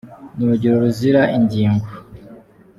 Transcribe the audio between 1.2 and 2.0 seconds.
ingingo